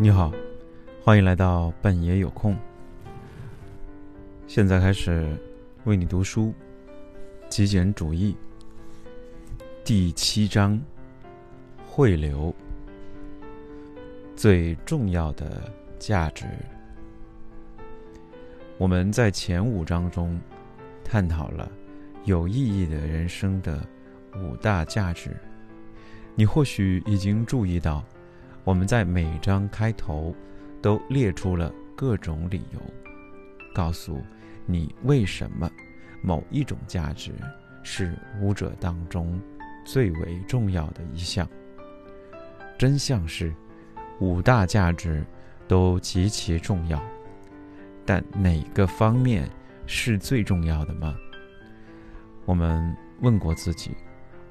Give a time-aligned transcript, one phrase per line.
[0.00, 0.32] 你好
[1.02, 2.56] 欢迎来到半夜有空。
[4.46, 5.36] 现在开始
[5.86, 6.54] 为你读书，
[7.48, 8.36] 《极简主义》
[9.84, 10.80] 第七章：
[11.84, 12.54] 汇流。
[14.36, 15.68] 最重要的
[15.98, 16.46] 价值。
[18.76, 20.40] 我们在前五章中
[21.02, 21.68] 探讨了
[22.22, 23.84] 有意义的人生的
[24.36, 25.36] 五大价值。
[26.36, 28.04] 你或许已经注意到，
[28.68, 30.34] 我们在每章开头。
[30.80, 32.80] 都列出了各种理由，
[33.74, 34.22] 告诉
[34.64, 35.68] 你为什么
[36.22, 37.32] 某一种价值
[37.82, 39.40] 是五者当中
[39.84, 41.48] 最为重要的一项。
[42.78, 43.52] 真相是，
[44.20, 45.26] 五大价值
[45.66, 47.02] 都极其重要，
[48.06, 49.50] 但哪个方面
[49.84, 51.16] 是最重要的吗？
[52.44, 53.90] 我们问过自己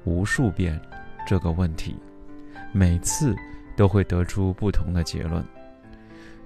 [0.04, 0.78] 无数遍
[1.26, 1.96] 这个问题，
[2.70, 3.34] 每次
[3.78, 5.42] 都会得出不同的结论。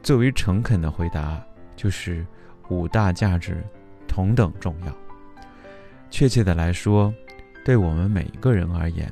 [0.02, 1.42] 最为诚恳的回答
[1.74, 2.26] 就是，
[2.68, 3.64] 五大价值
[4.06, 4.94] 同等重要。
[6.10, 7.12] 确切的来说，
[7.64, 9.10] 对我们每一个人而言，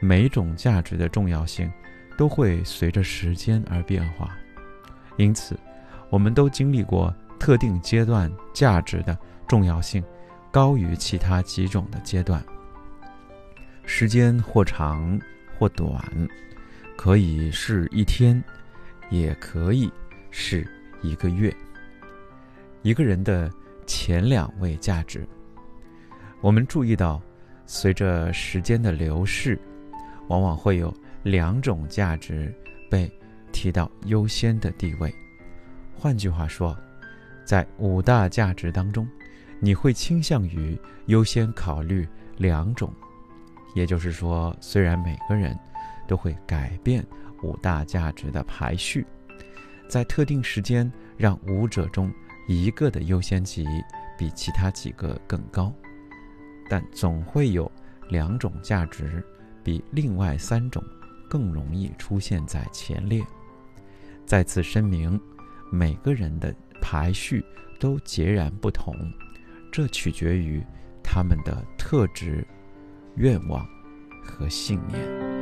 [0.00, 1.70] 每种价值的重要性
[2.16, 4.34] 都会随着时间而变化。
[5.18, 5.54] 因此，
[6.08, 10.02] 我们都经历过特定阶段价值的重要性
[10.50, 12.42] 高于其他几种的阶段。
[13.84, 15.20] 时间或长
[15.58, 16.00] 或短，
[17.04, 18.40] 可以是一天，
[19.10, 19.90] 也可以。
[20.30, 20.64] 是
[21.02, 21.52] 一个月，
[22.82, 23.50] 一个人的
[23.88, 25.26] 前两位价值。
[26.40, 27.20] 我们注意到，
[27.66, 29.58] 随着时间的流逝，
[30.28, 32.54] 往往会有两种价值
[32.88, 33.10] 被
[33.50, 35.12] 提到优先的地位。
[35.98, 36.78] 换句话说，
[37.44, 39.08] 在五大价值当中，
[39.58, 42.94] 你会倾向于优先考虑两种。
[43.74, 45.58] 也就是说，虽然每个人
[46.12, 47.02] 都会改变
[47.42, 49.06] 五大价值的排序。
[49.88, 52.12] 在特定时间，让五者中
[52.46, 53.66] 一个的优先级
[54.18, 55.72] 比其他几个更高，
[56.68, 57.70] 但总会有
[58.10, 59.24] 两种价值
[59.64, 60.84] 比另外三种
[61.30, 63.24] 更容易出现在前列。
[64.26, 65.18] 再次声明，
[65.70, 67.42] 每个人的排序
[67.80, 68.94] 都截然不同，
[69.72, 70.62] 这取决于
[71.02, 72.46] 他们的特质、
[73.16, 73.66] 愿望
[74.22, 75.41] 和信念。